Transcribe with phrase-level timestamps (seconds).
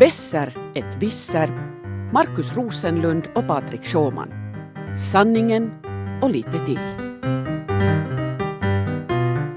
[0.00, 1.48] Besser ett visser,
[2.12, 4.28] Markus Rosenlund och Patrik Schåman.
[4.98, 5.70] Sanningen
[6.22, 6.80] och lite till.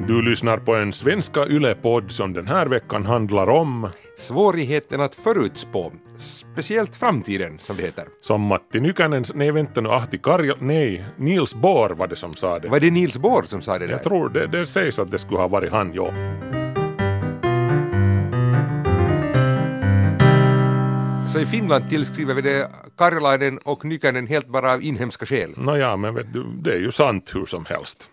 [0.07, 5.91] Du lyssnar på en svenska YLE-podd som den här veckan handlar om Svårigheten att förutspå,
[6.18, 8.06] speciellt framtiden som det heter.
[8.21, 12.60] som Matti Nykänen, nej vänta nu, Ahti Karja, nej, Niels Bohr var det som sa
[12.60, 12.68] det.
[12.68, 13.94] Var det Niels Bohr som sa det där?
[13.94, 16.14] Jag tror det, det sägs att det skulle ha varit han, ja.
[21.34, 25.54] Så i Finland tillskriver vi det Karjalainen och Nykänen helt bara av inhemska skäl.
[25.58, 28.10] Nåja, men vet du, det är ju sant hur som helst.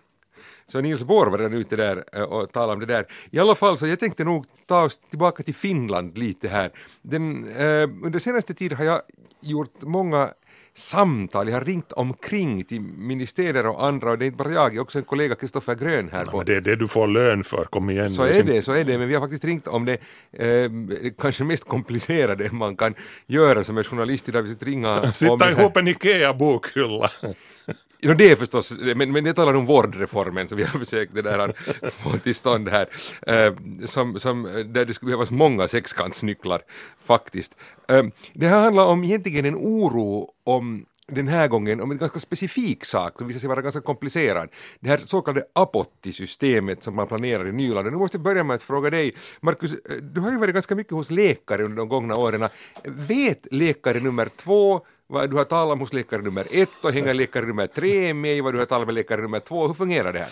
[0.66, 3.06] Så Niels Bohr var redan ute där eh, och talade om det där.
[3.30, 6.70] I alla fall så jag tänkte nog ta oss tillbaka till Finland lite här.
[7.02, 9.01] Den, eh, under senaste tid har jag
[9.41, 10.30] gjort många
[10.76, 14.72] samtal, jag har ringt omkring till ministerier och andra och det är inte bara jag,
[14.72, 17.06] det är också en kollega Kristoffer Grön här på Men det är det du får
[17.06, 18.10] lön för, kom igen.
[18.10, 19.98] Så är det, så är det, men vi har faktiskt ringt om det
[20.32, 20.70] eh,
[21.18, 22.94] kanske mest komplicerade man kan
[23.26, 27.11] göra som en journalist idag, vi sitter ringa Sitta ihop en IKEA-bokhylla.
[28.00, 31.22] Ja, det är förstås, men, men jag talar om vårdreformen som vi har försökt det
[31.22, 31.52] där,
[32.02, 32.89] få till stånd här,
[33.27, 33.55] eh,
[33.86, 36.62] som, som, där det skulle behövas många sexkantsnycklar
[37.05, 37.55] faktiskt.
[37.89, 38.02] Eh,
[38.33, 42.84] det här handlar om egentligen en oro om den här gången om en ganska specifik
[42.84, 44.48] sak som visar sig vara ganska komplicerad.
[44.80, 47.86] Det här så kallade apottisystemet som man planerar i Nyland.
[47.86, 50.55] Och Nu måste jag börja med att fråga dig, Markus, eh, du har ju varit
[50.55, 52.48] ganska mycket hos läkare under de gångna åren.
[52.84, 57.66] Vet läkare nummer två du har talat hos läkare nummer ett och hänger läkare nummer
[57.66, 59.66] tre med i vad du har talat med läkare nummer två.
[59.66, 60.30] Hur fungerar det här?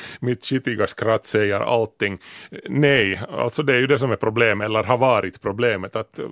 [0.20, 2.18] Mitt skitiga skratt säger allting.
[2.68, 5.96] Nej, alltså det är ju det som är problemet, eller har varit problemet.
[5.96, 6.30] Att, att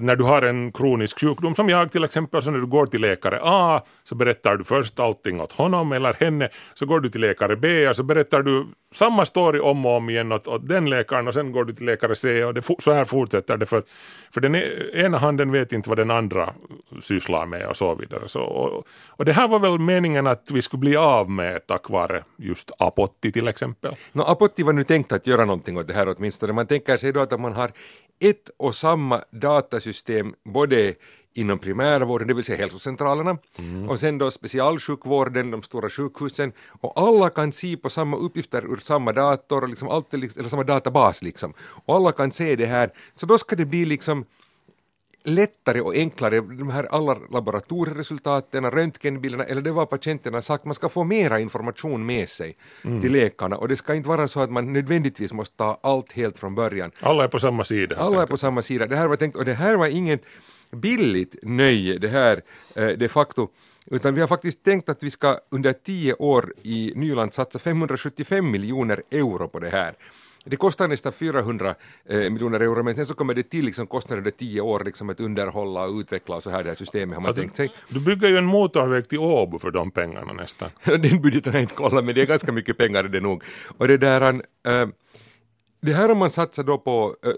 [0.00, 3.00] när du har en kronisk sjukdom, som jag till exempel, så när du går till
[3.00, 7.20] läkare A så berättar du först allting åt honom eller henne, så går du till
[7.20, 10.90] läkare B och så berättar du samma story om och om igen åt, åt den
[10.90, 13.82] läkaren och sen går du till läkare C och det, så här fortsätter det för,
[14.34, 16.54] för den e-, ena handen vet inte vad den andra
[17.02, 18.28] sysslar med och så vidare.
[18.28, 21.90] Så, och, och det här var väl meningen att vi skulle bli av med tack
[21.90, 23.96] vare just Apotti till exempel.
[24.12, 26.52] No, Apotti var nu tänkt att göra någonting åt det här åtminstone.
[26.52, 27.70] Man tänker sig då att man har
[28.20, 30.94] ett och samma datasystem både
[31.34, 33.38] inom primärvården, det vill säga hälsocentralerna,
[33.88, 38.76] och sen då specialsjukvården, de stora sjukhusen, och alla kan se på samma uppgifter ur
[38.76, 41.54] samma dator, liksom alltid, liksom- eller samma databas liksom.
[41.60, 44.24] Och alla kan se det här, så då ska det bli liksom
[45.26, 50.88] lättare och enklare, de här alla laboratorieresultaten, röntgenbilderna eller det var patienterna sagt, man ska
[50.88, 54.72] få mera information med sig till läkarna och det ska inte vara så att man
[54.72, 56.90] nödvändigtvis måste ta allt helt från början.
[57.00, 57.96] Alla är på samma sida.
[57.98, 58.86] Alla är på samma sida.
[58.86, 60.22] Det här var tänkt, och det här var inget
[60.70, 62.42] billigt nöje det här
[62.74, 63.48] eh, de facto,
[63.86, 68.50] utan vi har faktiskt tänkt att vi ska under tio år i Nyland satsa 575
[68.50, 69.94] miljoner euro på det här.
[70.48, 71.74] Det kostar nästan 400
[72.04, 75.10] eh, miljoner euro, men sen så kommer det till liksom kostnader under tio år liksom
[75.10, 77.72] att underhålla och utveckla och så här det här systemet har man Alltså, tänkt sig.
[77.88, 80.70] du bygger ju en motorväg till Åbo för de pengarna nästan.
[80.84, 83.42] Den budgeten har jag inte kollat men det är ganska mycket pengar är det nog.
[83.78, 84.88] Och det där, äh,
[85.82, 87.32] det här har man satsat då på, äh,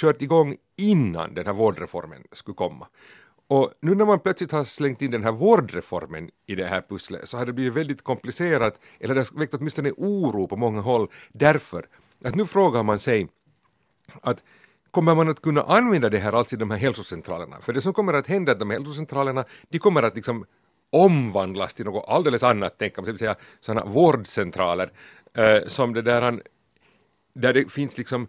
[0.00, 2.86] kört igång innan den här vårdreformen skulle komma.
[3.48, 7.28] Och nu när man plötsligt har slängt in den här vårdreformen i det här pusslet
[7.28, 11.08] så har det blivit väldigt komplicerat, eller det har väckt åtminstone oro på många håll,
[11.32, 11.86] därför
[12.24, 13.28] att nu frågar man sig
[14.22, 14.42] att
[14.90, 17.56] kommer man att kunna använda det här alls i de här hälsocentralerna?
[17.60, 20.44] För det som kommer att hända är att de här hälsocentralerna, de kommer att liksom
[20.92, 24.92] omvandlas till något alldeles annat, tänker man, det vill säga sådana vårdcentraler
[25.34, 26.42] eh, som det där, han-
[27.34, 28.28] där det finns liksom,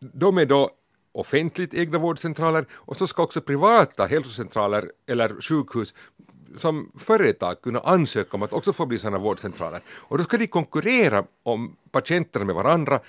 [0.00, 0.70] de är då
[1.12, 5.94] offentligt ägda vårdcentraler och så ska också privata hälsocentraler eller sjukhus
[6.56, 9.80] som företag kunna ansöka om att också få bli sådana vårdcentraler.
[9.90, 13.00] Och då ska de konkurrera om patienterna med varandra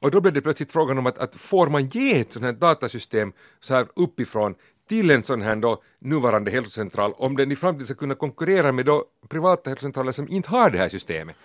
[0.00, 2.68] och då blir det plötsligt frågan om att, att får man ge ett sådant här
[2.68, 4.54] datasystem så här uppifrån
[4.88, 8.86] till en sån här då nuvarande hälsocentral om den i framtiden ska kunna konkurrera med
[8.86, 11.36] då privata hälsocentraler som inte har det här systemet.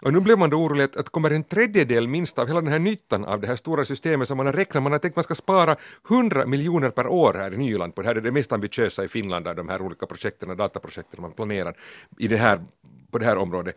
[0.00, 2.72] Och nu blev man då orolig att, att kommer en tredjedel minst av hela den
[2.72, 5.24] här nyttan av det här stora systemet som man har räknat, man har tänkt man
[5.24, 5.76] ska spara
[6.10, 9.04] 100 miljoner per år här i Nyland på det här, det är det mest ambitiösa
[9.04, 11.76] i Finland av de här olika projekten, dataprojekten man planerar
[12.18, 12.60] i det här,
[13.10, 13.76] på det här området.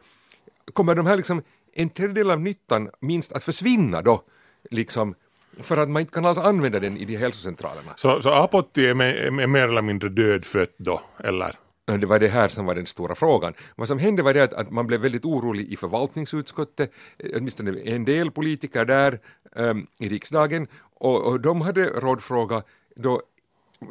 [0.73, 1.41] Kommer de här liksom,
[1.73, 4.23] en tredjedel av nyttan minst att försvinna då,
[4.71, 5.15] liksom,
[5.59, 7.93] för att man inte kan alls använda den i de hälsocentralerna?
[7.95, 11.55] Så, så Apotti är, med, är mer eller mindre dödfött då, eller?
[11.89, 13.53] Eh, det var det här som var den stora frågan.
[13.75, 18.05] Vad som hände var det att, man blev väldigt orolig i förvaltningsutskottet, eh, åtminstone en
[18.05, 19.19] del politiker där
[19.55, 22.63] um, i riksdagen, och, och de hade rådfråga
[22.95, 23.21] då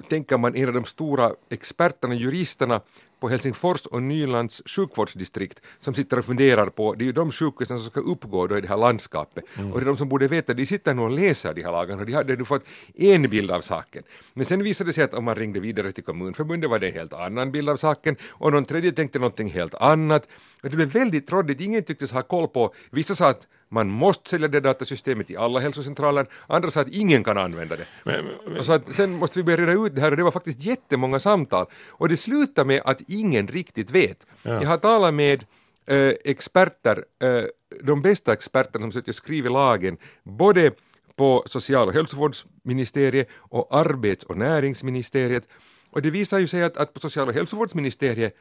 [0.08, 2.80] tänker man en av de stora experterna, juristerna
[3.22, 7.78] på Helsingfors och Nylands sjukvårdsdistrikt som sitter och funderar på, det är ju de sjukhusen
[7.78, 9.44] som ska uppgå då i det här landskapet.
[9.72, 12.00] Och det är de som borde veta, de sitter nog och läser de här lagarna
[12.00, 12.64] och de hade nu fått
[12.94, 14.02] en bild av saken.
[14.34, 16.94] Men sen visade det sig att om man ringde vidare till kommunförbundet var det en
[16.94, 20.28] helt annan bild av saken och någon tredje tänkte någonting helt annat.
[20.62, 24.30] Och det blev väldigt råddigt, ingen tycktes ha koll på, vissa sa att man måste
[24.30, 27.86] sälja det datasystemet i alla hälsocentraler, andra sa att ingen kan använda det.
[28.04, 30.22] Men, men, Och så att sen måste vi börja reda ut det här och det
[30.22, 31.66] var faktiskt jättemånga samtal.
[31.88, 34.26] Och det slutar med att ingen riktigt vet.
[34.42, 35.44] Jag har talat med
[35.86, 37.44] eh, experter, eh,
[37.80, 40.72] de bästa experterna som suttit och skrivit lagen, både
[41.16, 45.44] på social och hälsovårdsministeriet och arbets och näringsministeriet.
[45.90, 48.36] Och det visar ju sig att, att på social och hälsovårdsministeriet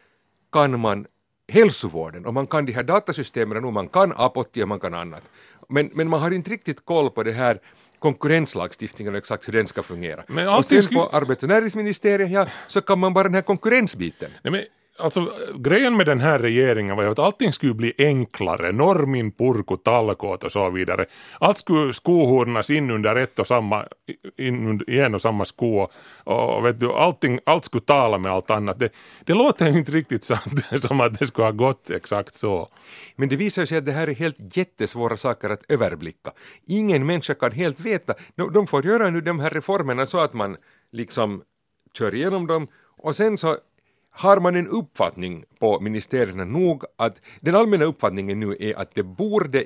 [0.51, 1.05] kan man
[1.47, 5.23] hälsovården och man kan de här datasystemen och man kan apotti och man kan annat.
[5.69, 7.59] Men, men man har inte riktigt koll på det här
[8.01, 10.23] konkurrenslagstiftningen och exakt hur den ska fungera.
[10.27, 14.31] Men och sen på arbets och näringsministeriet, ja, så kan man bara den här konkurrensbiten.
[14.43, 14.63] Nej, men,
[14.97, 19.77] alltså, grejen med den här regeringen var ju att allting skulle bli enklare, normin purku,
[19.77, 21.05] talkot och så vidare.
[21.39, 23.85] Allt skulle skohornas in under ett och samma,
[24.37, 25.87] in under, i en och samma sko
[26.23, 28.79] och, och vet du, allting, allt skulle tala med allt annat.
[28.79, 28.89] Det,
[29.25, 32.69] det låter ju inte riktigt sant, som att det skulle ha gått exakt så.
[33.15, 36.31] Men det visar sig att det här är helt jättesvåra saker att överblicka.
[36.67, 38.13] Ingen människa kan helt veta.
[38.53, 40.57] De får göra nu de här reformerna så att man
[40.91, 41.41] liksom
[41.97, 42.67] kör igenom dem
[42.97, 43.57] och sen så
[44.11, 49.03] har man en uppfattning på ministerierna nog att den allmänna uppfattningen nu är att det
[49.03, 49.65] borde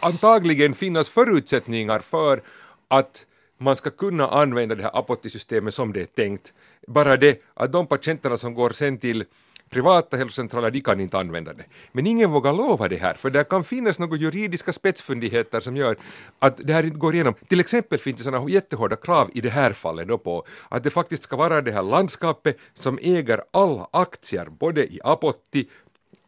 [0.00, 2.42] antagligen finnas förutsättningar för
[2.88, 3.26] att
[3.58, 6.52] man ska kunna använda det här apottisystemet som det är tänkt.
[6.86, 9.24] Bara det att de patienterna som går sen till
[9.70, 11.64] privata hälsocentraler, de kan inte använda det.
[11.92, 15.96] Men ingen vågar lova det här, för det kan finnas några juridiska spetsfundigheter som gör
[16.38, 17.34] att det här inte går igenom.
[17.48, 20.90] Till exempel finns det sådana jättehårda krav i det här fallet då på att det
[20.90, 25.68] faktiskt ska vara det här landskapet som äger alla aktier, både i Apotti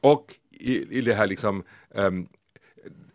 [0.01, 1.63] och i, i det här liksom
[1.95, 2.27] um,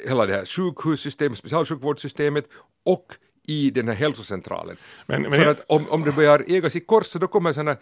[0.08, 2.46] hela det här sjukhussystemet, specialsjukvårdssystemet
[2.86, 3.06] och
[3.48, 4.78] i den här hälsocentralen.
[5.08, 7.76] Men- men För att om, om det börjar ägas i kors så då kommer sådana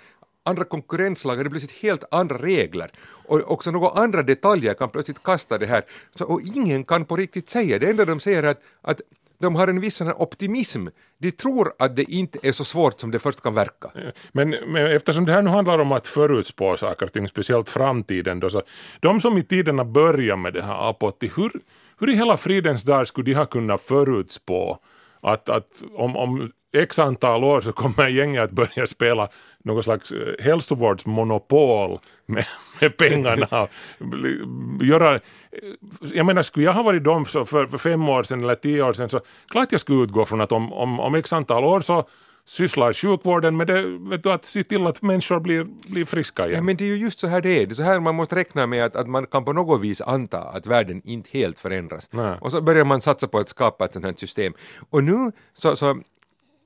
[0.44, 2.90] andra konkurrenslagar, det blir plötsligt helt andra regler.
[3.28, 5.84] Och också några andra detaljer kan plötsligt kasta det här.
[6.16, 9.02] Så, och ingen kan på riktigt säga, det enda de säger är att, att
[9.40, 10.88] de har en viss sån optimism.
[11.18, 13.92] De tror att det inte är så svårt som det först kan verka.
[14.32, 18.40] Men, men eftersom det här nu handlar om att förutspå saker och ting, speciellt framtiden
[18.40, 18.62] då, så
[19.00, 21.52] de som i tiderna börjar med det här apotti, hur,
[22.00, 24.78] hur i hela fridens dag skulle de ha kunnat förutspå
[25.22, 29.30] att, att om, om x antal år så kommer gänget att börja spela
[29.64, 32.46] något slags eh, hälsovårdsmonopol med,
[32.82, 33.68] med pengarna.
[34.82, 35.20] Göra,
[36.14, 38.94] jag menar, skulle jag ha varit dem för, för fem år sedan eller tio år
[38.94, 42.06] sedan så klart jag skulle utgå från att om, om, om x antal år så
[42.46, 46.50] sysslar sjukvården med det, vet du, att se till att människor blir, blir friska Ja,
[46.50, 46.66] igen.
[46.66, 47.66] men det är ju just så här det är.
[47.66, 50.02] Det är så här man måste räkna med att, att man kan på något vis
[50.02, 52.08] anta att världen inte helt förändras.
[52.12, 52.38] Nej.
[52.42, 54.54] Och så börjar man satsa på att skapa ett sånt här system.
[54.90, 56.02] Och nu så, så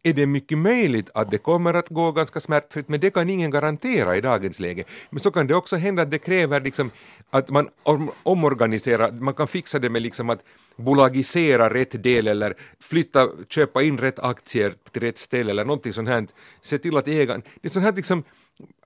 [0.09, 3.51] är det mycket möjligt att det kommer att gå ganska smärtfritt, men det kan ingen
[3.51, 4.83] garantera i dagens läge.
[5.09, 6.91] Men så kan det också hända att det kräver liksom
[7.29, 10.43] att man om, omorganiserar, man kan fixa det med liksom att
[10.75, 16.09] bolagisera rätt del eller flytta, köpa in rätt aktier till rätt ställe eller någonting sånt
[16.09, 16.27] här.
[16.61, 18.23] Se till att ägaren, det är sånt här liksom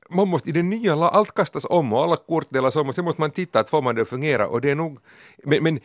[0.09, 3.05] man måste, i det nya, allt kastas om och alla kort delas om och sen
[3.05, 4.99] måste man titta att får man det att fungera och det är nog,
[5.43, 5.79] men, men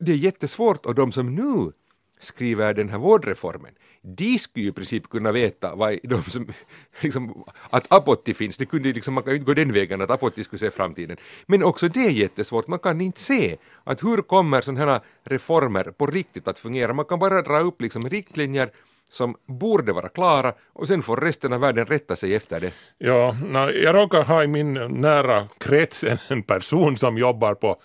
[0.00, 1.72] det är jättesvårt och de som nu
[2.20, 3.74] skriver den här vårdreformen,
[4.06, 6.46] de skulle ju i princip kunna veta vad de som,
[7.00, 10.00] liksom, att apotti finns, det kunde ju liksom, man kan ju inte gå den vägen
[10.00, 11.16] att apotti skulle se framtiden.
[11.46, 15.84] Men också det är jättesvårt, man kan inte se att hur kommer sådana här reformer
[15.84, 18.70] på riktigt att fungera, man kan bara dra upp liksom riktlinjer
[19.10, 22.72] som borde vara klara och sen får resten av världen rätta sig efter det.
[22.98, 23.36] Ja,
[23.74, 27.76] jag råkar ha i min nära krets en- en person som jobbar på,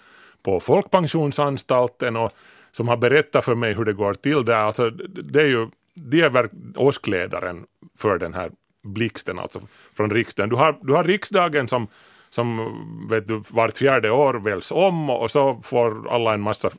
[0.44, 2.32] på Folkpensionsanstalten och
[2.72, 4.54] som har berättat för mig hur det går till där.
[4.56, 5.68] Alltså, det är ju,
[6.02, 7.66] de är åskledaren
[7.98, 8.52] för den här
[8.84, 9.62] blixten, alltså
[9.94, 10.50] från riksdagen.
[10.50, 11.88] Du har, du har riksdagen som
[12.30, 16.70] som vet du, vart fjärde år väljs om och så får alla en massa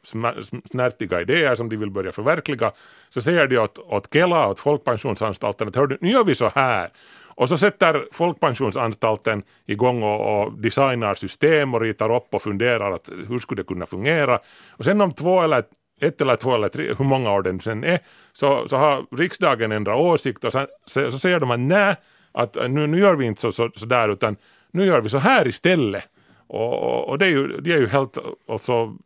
[0.71, 2.73] snärtiga idéer som de vill börja förverkliga.
[3.09, 6.91] Så säger de åt, åt Kela, åt Folkpensionsanstalten att hördu, nu gör vi så här.
[7.35, 13.11] Och så sätter Folkpensionsanstalten igång och, och designar system och ritar upp och funderar att
[13.29, 14.39] hur skulle det kunna fungera.
[14.71, 15.65] Och sen om två eller
[16.01, 17.99] ett eller två eller tre, hur många år den sen är,
[18.33, 21.97] så, så har riksdagen ändrat åsikt och sen, så, så säger de att nej,
[22.33, 24.37] att nu, nu gör vi inte så, så, så där utan
[24.71, 26.05] nu gör vi så här istället.
[26.47, 28.97] Och, och, och det är ju, de är ju helt alltså,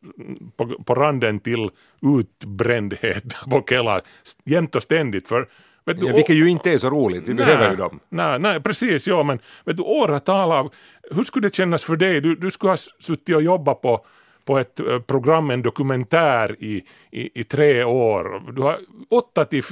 [0.57, 1.71] på, på randen till
[2.19, 4.01] utbrändhet på Kela
[4.45, 5.29] jämt och ständigt.
[5.29, 5.49] För
[5.87, 8.01] Vet du, Ja, vilket ju inte är så roligt, vi behöver ju dem.
[8.09, 10.73] Nej, nej, precis, ja, men vet du, åratal av,
[11.11, 12.21] hur skulle det kännas för dig?
[12.21, 14.07] Du, du skulle ha suttit och jobbat på,
[14.45, 18.53] på ett eh, program, en dokumentär i, i, i tre år.
[18.53, 18.77] Du har
[19.11, 19.63] åtta till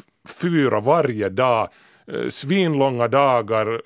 [0.42, 1.68] fyra varje dag,
[2.06, 3.82] eh, svinlånga dagar,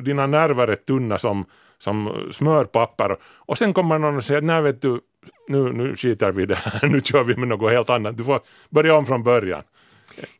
[0.00, 1.44] dina nerver är tunna som,
[1.78, 3.16] som smörpapper.
[3.24, 5.00] Och sen kommer någon och säger, nej vet du,
[5.48, 8.16] nu, nu skiter vi i det här, nu kör vi med något helt annat.
[8.16, 8.40] Du får
[8.70, 9.62] börja om från början.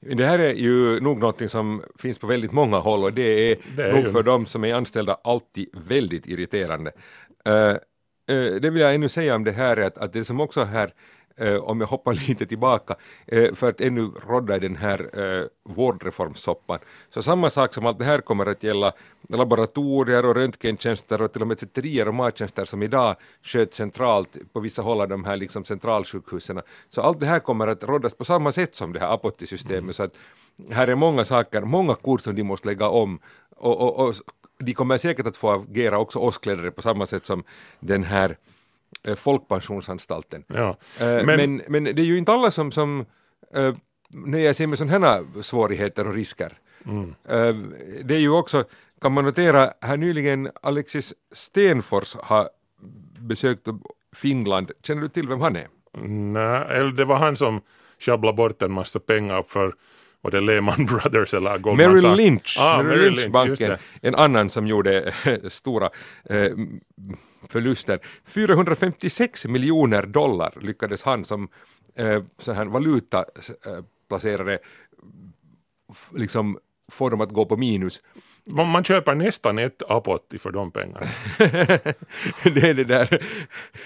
[0.00, 3.56] Det här är ju nog någonting som finns på väldigt många håll och det är,
[3.76, 6.92] Det är nog ju- för de som är anställda alltid väldigt irriterande.
[7.44, 7.72] Eh,
[8.26, 10.92] det vill jag ännu säga om det här är att, att det som också här
[11.36, 15.46] eh, om jag hoppar lite tillbaka, eh, för att ännu rodda i den här eh,
[15.64, 16.78] vårdreformsoppan.
[17.10, 18.92] Så samma sak som allt det här kommer att gälla
[19.28, 24.60] laboratorier och röntgentjänster och till och med tvätterier och mattjänster som idag sköts centralt på
[24.60, 26.60] vissa håll av de här liksom centralsjukhusen.
[26.88, 29.96] Så allt det här kommer att roddas på samma sätt som det här Apotti-systemet.
[29.96, 30.14] Så att
[30.70, 33.18] här är många saker, många kort som de måste lägga om
[33.56, 34.14] och, och, och
[34.58, 37.44] de kommer säkert att få agera också åskledare på samma sätt som
[37.80, 38.36] den här
[39.04, 40.44] eh, Folkpensionsanstalten.
[40.46, 40.76] Ja.
[41.00, 43.06] Eh, Men- Men, men, det är ju inte alla som, som
[43.54, 43.74] eh,
[44.10, 46.52] nöjer sig med sådana här svårigheter och risker.
[46.86, 47.14] Mm.
[48.04, 48.64] Det är ju också,
[49.00, 52.48] kan man notera, här nyligen Alexis Stenfors har
[53.18, 53.68] besökt
[54.16, 54.70] Finland.
[54.82, 55.68] Känner du till vem han är?
[56.32, 57.60] Nej, eller det var han som
[57.98, 59.74] sjabblade bort en massa pengar för
[60.24, 62.16] var det Lehman Brothers eller Goldman Merrill Sachs?
[62.18, 65.12] Lynch, Ah, Merrill Merrill Lynch banken, en annan som gjorde
[65.48, 65.90] stora
[66.30, 66.50] eh,
[67.48, 67.98] förluster.
[68.26, 71.48] 456 miljoner dollar lyckades han som
[71.96, 74.58] eh, så här valutaplacerare
[76.14, 76.58] liksom
[76.92, 78.02] få dem att gå på minus.
[78.50, 81.06] Man, man köper nästan ett Apotti för de pengarna.
[82.44, 83.24] det är det där.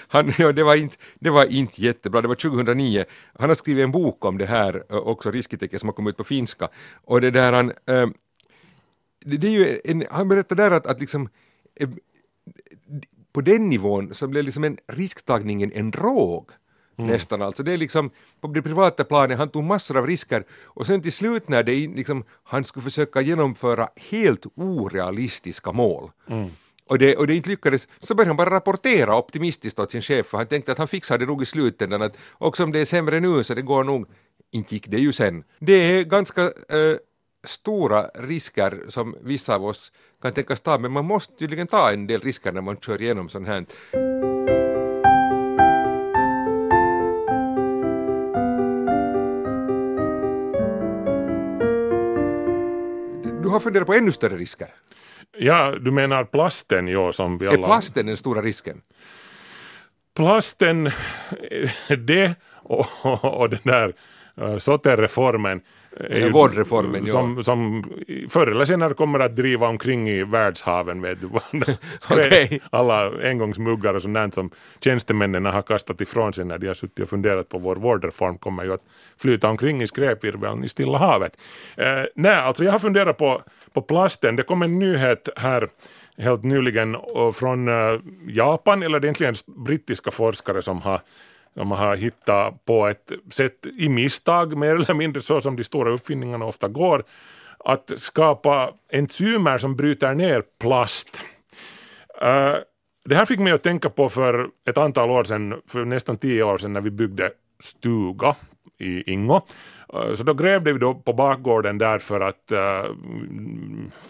[0.07, 3.05] Han, ja, det, var inte, det var inte jättebra, det var 2009.
[3.39, 6.23] Han har skrivit en bok om det här, också Riskitecken, som har kommit ut på
[6.23, 6.69] finska.
[7.03, 8.09] Och det där han, eh,
[9.25, 11.29] det, det är ju en, han berättar där att, att liksom
[11.75, 11.89] eh,
[13.33, 16.49] på den nivån så blev liksom en risktagningen en drog.
[17.07, 17.63] Nästan alltså.
[17.63, 18.09] Det är liksom
[18.41, 21.87] på det privata planet, han tog massor av risker och sen till slut när det
[21.87, 26.11] liksom, han skulle försöka genomföra helt orealistiska mål
[26.89, 30.25] och det, och det inte lyckades, så började han bara rapportera optimistiskt åt sin chef
[30.25, 32.85] för han tänkte att han fixar det nog i slutändan att också om det är
[32.85, 34.05] sämre nu så det går nog,
[34.51, 35.43] inte gick det ju sen.
[35.59, 36.97] Det är ganska eh,
[37.43, 39.91] stora risker som vissa av oss
[40.21, 43.29] kan tänkas ta men man måste tydligen ta en del risker när man kör igenom
[43.29, 44.28] sånt här.
[53.49, 54.67] Du har funderat på ännu större risker.
[55.37, 57.67] Ja, du menar plasten, ja, som vi Är alla...
[57.67, 58.81] plasten den stora risken?
[60.15, 62.87] plasten, eh, det och,
[63.39, 63.93] och den där
[64.41, 65.61] uh, SOTE-reformen
[65.97, 67.11] är ju- vårdreformen, ja.
[67.11, 67.83] som, som
[68.29, 71.01] förr eller senare kommer att driva omkring i världshaven.
[71.01, 71.27] Vet du.
[72.09, 72.61] Okej.
[72.69, 74.51] Alla engångsmuggar och sånt där som
[74.83, 78.63] tjänstemännen har kastat ifrån sig när de har suttit och funderat på vår vårdreform kommer
[78.63, 78.83] ju att
[79.17, 81.37] flyta omkring i skräpvirveln i Stilla havet.
[81.77, 83.41] Eh, nej, alltså jag har funderat på,
[83.73, 84.35] på plasten.
[84.35, 85.69] Det kom en nyhet här
[86.17, 86.97] helt nyligen
[87.33, 91.01] från eh, Japan, eller det är egentligen brittiska forskare som har
[91.55, 95.91] de har hittat på ett sätt i misstag, mer eller mindre så som de stora
[95.91, 97.03] uppfinningarna ofta går,
[97.59, 101.23] att skapa enzymer som bryter ner plast.
[102.21, 102.55] Eh,
[103.05, 106.43] det här fick mig att tänka på för ett antal år sedan, för nästan tio
[106.43, 108.35] år sedan när vi byggde stuga
[108.77, 109.41] i Ingo.
[109.93, 112.95] Eh, så då grävde vi då på bakgården där för att uh,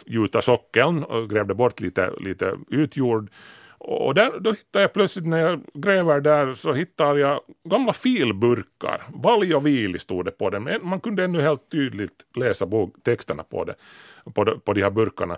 [0.06, 3.30] gjuta sockeln och grävde bort lite, lite utjord.
[3.80, 9.02] Och där, då hittar jag plötsligt när jag gräver där så hittar jag gamla filburkar.
[9.14, 10.64] Valj och vili stod det på dem.
[10.64, 12.68] Men Man kunde ännu helt tydligt läsa
[13.04, 13.76] texterna på, det,
[14.34, 15.38] på, de, på de här burkarna.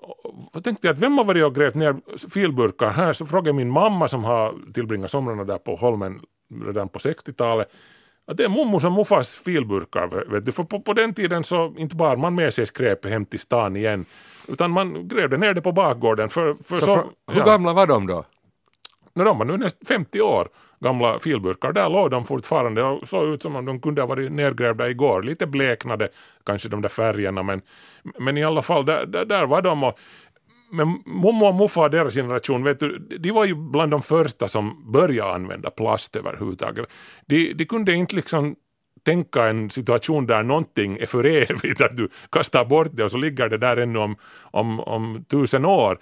[0.00, 1.96] Och då tänkte jag att vem har varit och grävt ner
[2.30, 3.12] filburkar här?
[3.12, 6.20] Så frågade jag min mamma som har tillbringat somrarna där på Holmen
[6.66, 7.68] redan på 60-talet.
[8.28, 10.30] Att det är mummos och muffas filburkar.
[10.32, 10.52] Vet du?
[10.52, 13.76] För på, på den tiden så inte bara man med sig skräp hem till stan
[13.76, 14.04] igen.
[14.48, 16.30] Utan man grävde ner det på bakgården.
[16.30, 17.46] För, för Så så, för, hur ja.
[17.46, 18.24] gamla var de då?
[19.14, 20.48] När de var nu nästan 50 år
[20.80, 24.32] gamla filburkar, där låg de fortfarande och såg ut som om de kunde ha varit
[24.32, 25.22] nedgrävda igår.
[25.22, 26.08] Lite bleknade,
[26.46, 27.62] kanske de där färgerna, men,
[28.18, 29.84] men i alla fall, där, där, där var de.
[29.84, 29.98] Och,
[30.70, 34.48] men mommo och muffa och deras generation, vet du, de var ju bland de första
[34.48, 36.86] som började använda plast överhuvudtaget.
[37.26, 38.56] De, de kunde inte liksom
[39.04, 43.18] tänka en situation där någonting är för evigt, att du kastar bort det och så
[43.18, 45.98] ligger det där ännu om, om, om tusen år.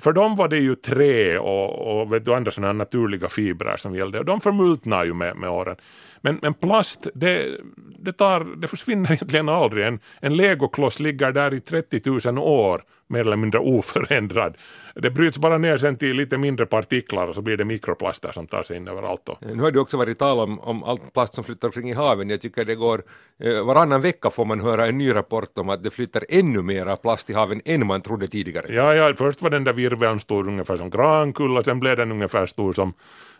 [0.00, 3.76] För dem var det ju trä och, och vet du, andra sådana här naturliga fibrer
[3.76, 5.76] som gällde och de förmultnar ju med, med åren.
[6.22, 7.60] Men, men plast, det,
[7.98, 9.86] det, tar, det försvinner egentligen aldrig.
[9.86, 14.56] En, en legokloss ligger där i 30 000 år mer eller mindre oförändrad.
[14.94, 18.46] Det bryts bara ner sen till lite mindre partiklar och så blir det mikroplaster som
[18.46, 19.20] tar sig in överallt.
[19.24, 19.38] Då.
[19.40, 22.30] Nu har det också varit tal om, om allt plast som flyttar omkring i haven.
[22.30, 23.02] Jag tycker det går,
[23.40, 26.96] eh, varannan vecka får man höra en ny rapport om att det flyttar ännu mera
[26.96, 28.74] plast i haven än man trodde tidigare.
[28.74, 32.46] Ja, ja, först var den där virveln stor ungefär som Grankulla, sen blev den ungefär
[32.46, 32.94] stor som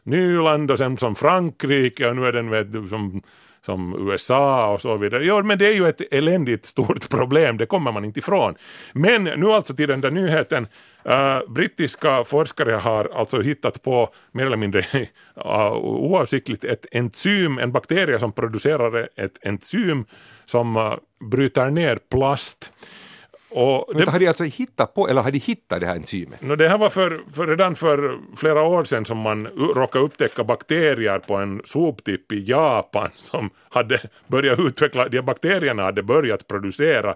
[0.05, 3.23] Nyland och sen som Frankrike och nu är den vet du, som
[3.65, 5.25] som USA och så vidare.
[5.25, 8.55] Jo men det är ju ett eländigt stort problem, det kommer man inte ifrån.
[8.93, 10.67] Men nu alltså till den där nyheten.
[11.07, 14.81] Uh, brittiska forskare har alltså hittat på mer eller mindre
[15.37, 20.05] uh, oavsiktligt ett enzym, en bakterie som producerar ett enzym
[20.45, 20.95] som uh,
[21.31, 22.73] bryter ner plast.
[23.55, 26.43] Och det, har de alltså hittat på, eller har de hittat det här enzymet?
[26.43, 30.45] No, det här var för, för redan för flera år sedan som man råkade upptäcka
[30.45, 37.15] bakterier på en soptipp i Japan som hade börjat utveckla, de bakterierna hade börjat producera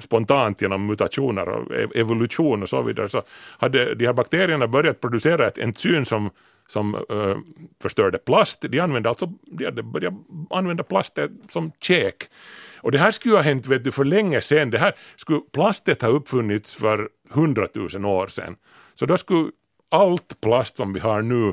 [0.00, 3.22] spontant genom mutationer och e-, evolution och så vidare så
[3.58, 6.30] hade de här bakterierna börjat producera ett enzym som
[6.66, 7.36] som uh,
[7.82, 8.64] förstörde plast.
[8.68, 10.14] De använde alltså, de hade börjat
[10.50, 11.18] använda plast
[11.48, 12.28] som käk.
[12.84, 14.70] Och det här skulle ha hänt vet du, för länge sedan.
[14.70, 18.56] Det här skulle, plastet ha uppfunnits för hundratusen år sedan.
[18.94, 19.50] Så då skulle
[19.88, 21.48] allt plast som vi har nu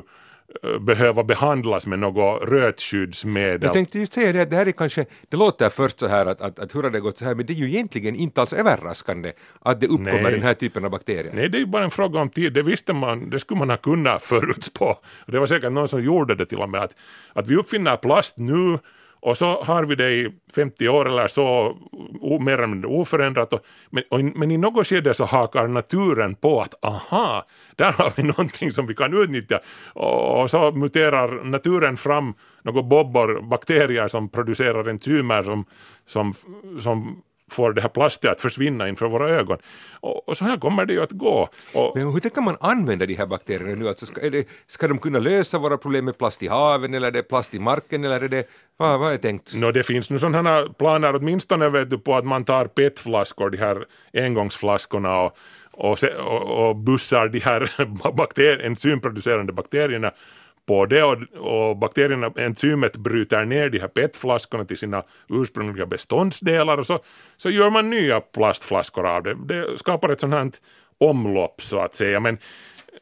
[0.62, 3.62] eh, behöva behandlas med något rötskyddsmedel.
[3.62, 6.40] Jag tänkte just säga det, det här är kanske, det låter först så här att,
[6.40, 8.52] att, att hur har det gått så här, men det är ju egentligen inte alls
[8.52, 10.32] överraskande att det uppkommer Nej.
[10.32, 11.32] den här typen av bakterier.
[11.34, 13.70] Nej, det är ju bara en fråga om tid, det visste man, det skulle man
[13.70, 14.98] ha kunnat förutspå.
[15.26, 16.94] Det var säkert någon som gjorde det till och med, att,
[17.32, 18.78] att vi uppfinner plast nu
[19.22, 21.76] och så har vi det i 50 år eller så,
[22.40, 23.52] mer eller mindre oförändrat.
[23.52, 23.60] Och,
[23.90, 27.44] men, och, men i något skede så hakar naturen på att aha,
[27.76, 29.60] där har vi någonting som vi kan utnyttja.
[29.92, 35.64] Och, och så muterar naturen fram några bobbor, bakterier som producerar enzymer som,
[36.06, 36.32] som,
[36.80, 39.58] som får det här plastet att försvinna inför våra ögon.
[40.00, 41.48] Och, och, så här kommer det ju att gå.
[41.74, 43.88] Och, Men hur tänker man använda de här bakterierna nu?
[43.88, 47.12] Alltså ska, det, ska de kunna lösa våra problem med plast i haven eller är
[47.12, 49.54] det plast i marken eller är det, vad, vad är tänkt?
[49.54, 53.58] No, det finns nu sådana planer åtminstone vet du på att man tar petflaskor, de
[53.58, 55.36] här engångsflaskorna och
[55.74, 60.12] och, se, och, och bussar de här bakter, enzymproducerande bakterierna
[60.66, 66.78] på det och, och bakterierna, enzymet bryter ner de här PET-flaskorna till sina ursprungliga beståndsdelar
[66.78, 66.98] och så,
[67.36, 69.34] så gör man nya plastflaskor av det.
[69.34, 70.50] Det skapar ett sånt här
[70.98, 72.20] omlopp så att säga.
[72.20, 72.38] Men,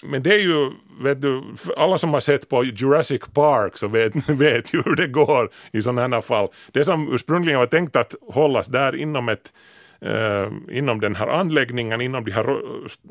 [0.02, 0.70] men det är ju,
[1.00, 1.42] vet du,
[1.76, 5.82] alla som har sett på Jurassic Park så vet, vet ju hur det går i
[5.82, 6.48] sådana här fall.
[6.72, 9.52] Det som ursprungligen var tänkt att hållas där inom ett
[10.00, 12.56] eh, inom den här anläggningen, inom de här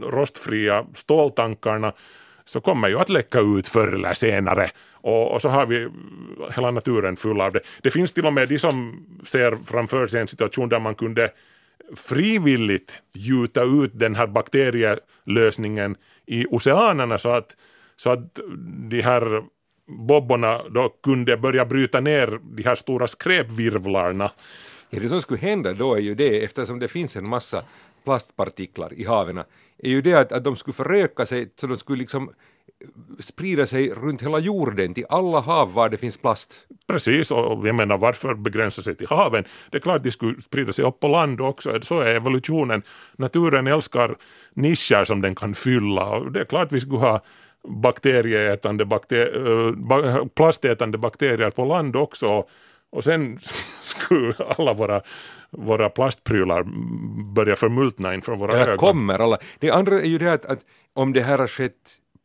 [0.01, 1.93] rostfria ståltankarna
[2.49, 4.71] så kommer ju att läcka ut förr eller senare.
[4.91, 5.89] Och, och, så har vi
[6.55, 7.59] hela naturen full av det.
[7.81, 11.31] Det finns till och med de som ser framför sig en situation där man kunde
[11.95, 17.57] frivilligt gjuta ut den här bakterielösningen i oceanerna så att,
[17.95, 18.39] så att
[18.89, 19.43] de här
[19.87, 24.31] bobborna då kunde börja bryta ner de här stora skräpvirvlarna.
[24.89, 27.63] Ja, det som skulle hända då är ju det, eftersom det finns en massa
[28.09, 29.37] plastpartiklar i haven
[29.77, 32.87] är ju det att, att de skulle föröka sig så de skulle liksom eh,
[33.19, 36.67] sprida sig runt hela jorden till alla hav var det finns plast.
[36.87, 39.43] Precis, och jag menar varför begränsa sig till haven?
[39.69, 42.81] Det är klart de skulle sprida sig upp på land också, så är evolutionen.
[43.17, 44.15] Naturen älskar
[44.53, 47.21] nischer som den kan fylla och det är klart vi skulle ha
[47.67, 52.45] bakterieätande bakter plastätande bakterier på land också
[52.91, 53.39] och sen
[53.81, 55.01] skulle alla våra
[55.51, 56.63] våra plastprylar
[57.33, 58.77] börjar förmultna inför våra ögon.
[58.77, 59.37] kommer alla.
[59.59, 60.59] Det andra är ju det att, att
[60.93, 61.73] om det här har skett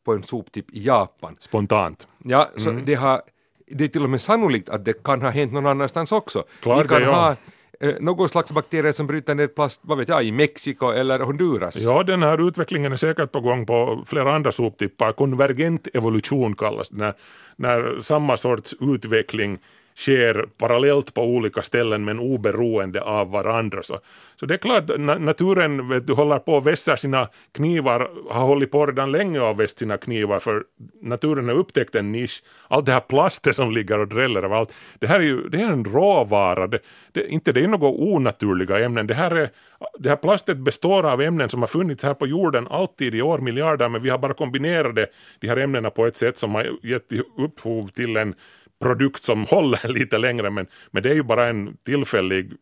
[0.05, 1.37] på en soptipp i Japan.
[1.39, 2.09] Spontant.
[2.25, 2.85] Ja, så mm.
[2.85, 3.23] det, har,
[3.67, 6.45] det är till och med sannolikt att det kan ha hänt någon annanstans också.
[6.61, 7.13] Klart Vi kan det, ja.
[7.13, 7.37] ha
[7.89, 11.77] eh, någon slags bakterier som bryter ner plast, vad vet jag, i Mexiko eller Honduras.
[11.77, 15.13] Ja, den här utvecklingen är säkert på gång på flera andra soptippar.
[15.13, 17.15] Konvergent evolution kallas det, när,
[17.57, 19.59] när samma sorts utveckling
[19.97, 23.83] sker parallellt på olika ställen men oberoende av varandra.
[23.83, 23.99] Så,
[24.41, 28.47] så det är klart, na naturen vet du, håller på att vässa sina knivar, har
[28.47, 30.65] hållit på redan länge och väst sina knivar för
[31.03, 32.43] naturen har upptäckt en nisch.
[32.69, 35.61] Allt det här plastet som ligger och dräller av allt, det här är ju det
[35.61, 36.79] är en råvara, det,
[37.13, 39.07] det, inte det är några onaturliga ämnen.
[39.07, 39.51] Det här, är,
[39.99, 43.39] det här plastet består av ämnen som har funnits här på jorden alltid i år,
[43.39, 45.09] miljarder, men vi har bara kombinerat
[45.41, 48.35] de här ämnena på ett sätt som har gett upphov till en
[48.83, 52.53] produkt som håller lite längre men, men det är ju bara en tillfällig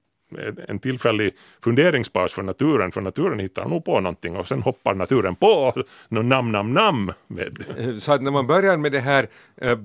[0.68, 5.34] en tillfällig funderingspaus för naturen, för naturen hittar nog på någonting och sen hoppar naturen
[5.34, 5.72] på
[6.08, 7.12] no, nam, nam, nam.
[7.26, 7.64] Med.
[7.78, 9.78] Eh, så att när man börjar med det här, eh,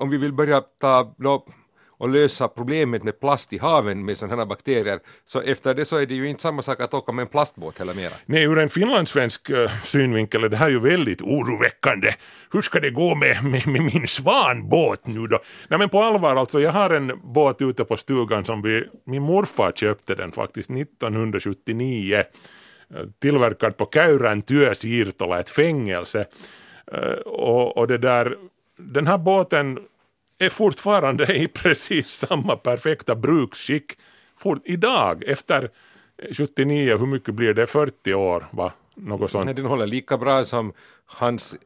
[0.00, 1.46] om vi vill börja ta då,
[2.00, 5.96] och lösa problemet med plast i haven med sådana här bakterier, så efter det så
[5.96, 8.12] är det ju inte samma sak att åka med en plastbåt heller mera.
[8.26, 12.14] Nej, ur en finlandssvensk eh, synvinkel är det här ju väldigt oroväckande.
[12.52, 15.38] Hur ska det gå med, med, med min svanbåt nu då?
[15.68, 19.22] Nej men på allvar alltså, jag har en båt ute på stugan som vi, min
[19.22, 22.24] morfar köpte den faktiskt 1979 eh,
[23.22, 26.26] tillverkad på Käyrän työsiirtola, ett fängelse.
[26.92, 28.36] Eh, och, och det där,
[28.78, 29.78] den här båten
[30.40, 33.92] är fortfarande i precis samma perfekta bruksskick
[34.38, 35.70] fort, idag efter
[36.32, 38.72] 79, hur mycket blir det, 40 år va?
[38.94, 39.44] Något sånt.
[39.44, 40.72] Nej, den håller lika bra som
[41.06, 41.56] hans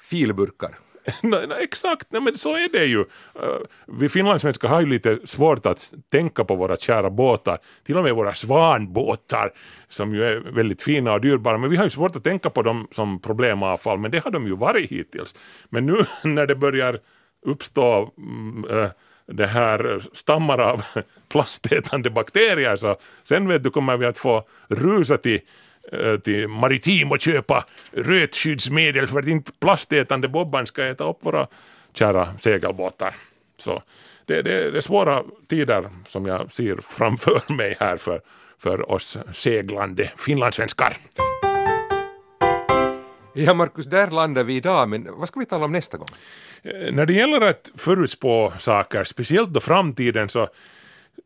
[0.00, 0.78] filburkar.
[1.22, 2.98] nej, nej, exakt, nej, men så är det ju.
[3.00, 3.06] Uh,
[3.86, 8.14] vi finlandssvenskar har ju lite svårt att tänka på våra kära båtar, till och med
[8.14, 9.52] våra svanbåtar
[9.88, 12.62] som ju är väldigt fina och dyrbara, men vi har ju svårt att tänka på
[12.62, 15.34] dem som problemavfall, men det har de ju varit hittills.
[15.68, 17.00] Men nu när det börjar
[17.44, 18.90] uppstå äh, mm, eh,
[19.26, 20.82] det här stammar av
[21.28, 25.40] plastätande bakterier så sen vet du kommer vi att få rusa till
[25.92, 31.46] eh, till Maritim och köpa rötskyddsmedel för att inte plastätande Bobban ska äta upp våra
[31.94, 33.14] kära segelbåtar.
[33.58, 33.82] Så
[34.26, 38.20] det, det, det är svåra tider som jag ser framför mig här för,
[38.58, 40.96] för oss seglande finlandssvenskar.
[43.34, 46.08] Ja, Markus, där landar vi idag, men vad ska vi tala om nästa gång?
[46.62, 50.48] Eh, när det gäller att förutspå saker, speciellt då framtiden, så,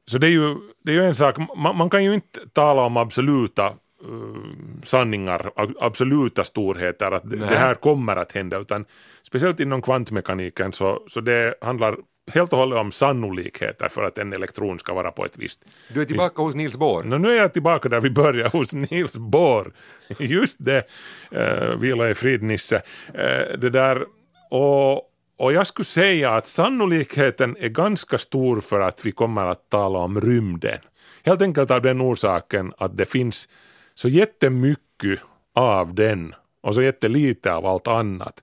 [0.06, 2.82] så det, är ju, det är ju en sak, man, man kan ju inte tala
[2.82, 7.38] om absoluta uh, sanningar, absoluta storheter, att Nej.
[7.38, 8.84] det här kommer att hända, utan
[9.22, 11.96] speciellt inom kvantmekaniken så, så det handlar
[12.34, 15.64] helt och hållet om sannolikheter för att en elektron ska vara på ett visst...
[15.88, 17.02] Du är tillbaka hos Niels Bohr.
[17.02, 19.72] No, nu är jag tillbaka där vi började, hos Niels Bohr.
[20.18, 20.84] Just det,
[21.32, 22.76] uh, vila i frid Nisse.
[23.08, 24.04] Uh, det där,
[24.50, 24.94] och,
[25.38, 29.98] och jag skulle säga att sannolikheten är ganska stor för att vi kommer att tala
[29.98, 30.78] om rymden.
[31.22, 33.48] Helt enkelt av den orsaken att det finns
[33.94, 35.20] så jättemycket
[35.54, 38.42] av den och så jättelite av allt annat.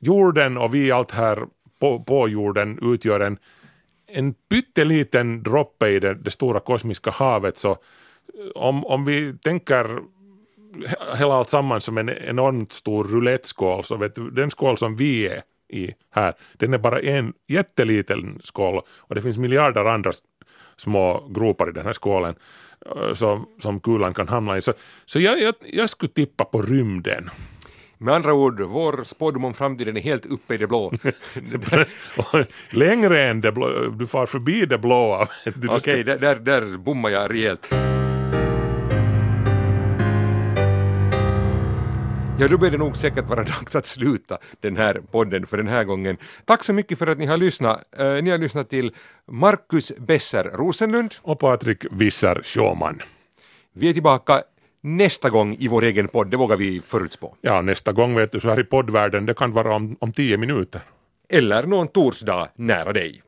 [0.00, 1.46] Jorden och vi allt här
[1.86, 3.38] på, på jorden utgör en,
[4.06, 7.76] en pytteliten droppe i det, det stora kosmiska havet så eh,
[8.54, 9.98] om, om vi tänker
[11.18, 15.28] hela allt samman som en enormt stor roulettskål så vet du, den skål som vi
[15.28, 20.12] är i här, den är bara en jätteliten skål och det finns miljarder andra
[20.76, 22.34] små gropar i den här skålen
[22.86, 24.62] eh, som, som kulan kan hamna i.
[24.62, 24.72] Så,
[25.06, 27.30] så jag, jag, jag skulle tippa på rymden.
[27.98, 30.92] Med andra ord, vår spådom om framtiden är helt uppe i det blå.
[32.70, 35.22] Längre än det blå, du far förbi det blåa.
[35.46, 37.72] Okej, okay, där, där, där bommar jag rejält.
[42.38, 45.68] Ja, då blir det nog säkert vara dags att sluta den här podden för den
[45.68, 46.16] här gången.
[46.44, 47.84] Tack så mycket för att ni har lyssnat.
[48.00, 48.92] Uh, ni har lyssnat till
[49.30, 53.02] Marcus Besser Rosenlund och Patrik Visser Schauman.
[53.72, 54.42] Vi är tillbaka
[54.86, 57.36] nästa gång i vår egen podd, det vågar vi förutspå.
[57.40, 60.36] Ja, nästa gång vet du så här i poddvärlden, det kan vara om, om tio
[60.36, 60.80] minuter.
[61.28, 63.22] Eller någon torsdag nära dig.